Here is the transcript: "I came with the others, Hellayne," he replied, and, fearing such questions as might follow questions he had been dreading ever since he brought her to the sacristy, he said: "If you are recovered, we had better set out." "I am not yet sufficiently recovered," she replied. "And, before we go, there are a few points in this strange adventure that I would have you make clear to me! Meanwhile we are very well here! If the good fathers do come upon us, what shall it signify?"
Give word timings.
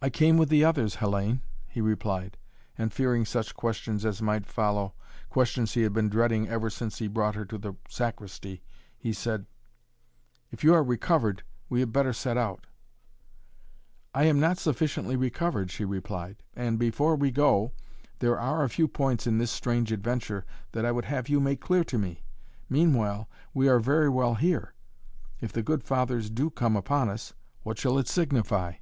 "I 0.00 0.10
came 0.10 0.36
with 0.38 0.48
the 0.48 0.64
others, 0.64 0.94
Hellayne," 0.98 1.40
he 1.66 1.80
replied, 1.80 2.36
and, 2.78 2.92
fearing 2.92 3.24
such 3.24 3.56
questions 3.56 4.04
as 4.04 4.22
might 4.22 4.46
follow 4.46 4.94
questions 5.28 5.74
he 5.74 5.82
had 5.82 5.92
been 5.92 6.08
dreading 6.08 6.46
ever 6.48 6.70
since 6.70 6.98
he 7.00 7.08
brought 7.08 7.34
her 7.34 7.44
to 7.46 7.58
the 7.58 7.74
sacristy, 7.88 8.62
he 8.96 9.12
said: 9.12 9.46
"If 10.52 10.62
you 10.62 10.72
are 10.72 10.84
recovered, 10.84 11.42
we 11.68 11.80
had 11.80 11.90
better 11.92 12.12
set 12.12 12.36
out." 12.36 12.68
"I 14.14 14.22
am 14.26 14.38
not 14.38 14.50
yet 14.50 14.58
sufficiently 14.58 15.16
recovered," 15.16 15.68
she 15.72 15.84
replied. 15.84 16.44
"And, 16.54 16.78
before 16.78 17.16
we 17.16 17.32
go, 17.32 17.72
there 18.20 18.38
are 18.38 18.62
a 18.62 18.70
few 18.70 18.86
points 18.86 19.26
in 19.26 19.38
this 19.38 19.50
strange 19.50 19.90
adventure 19.90 20.46
that 20.70 20.84
I 20.84 20.92
would 20.92 21.06
have 21.06 21.28
you 21.28 21.40
make 21.40 21.60
clear 21.60 21.82
to 21.82 21.98
me! 21.98 22.22
Meanwhile 22.68 23.28
we 23.52 23.68
are 23.68 23.80
very 23.80 24.08
well 24.08 24.36
here! 24.36 24.74
If 25.40 25.52
the 25.52 25.64
good 25.64 25.82
fathers 25.82 26.30
do 26.30 26.50
come 26.50 26.76
upon 26.76 27.08
us, 27.08 27.34
what 27.64 27.78
shall 27.80 27.98
it 27.98 28.06
signify?" 28.06 28.74